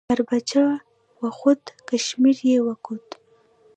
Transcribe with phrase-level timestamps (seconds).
[0.07, 0.63] پر پچه
[1.21, 3.07] وخوت، کشمیر یې وکوت.